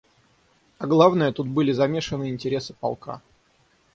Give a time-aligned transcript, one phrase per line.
[0.79, 3.21] А главное, тут были замешаны интересы полка.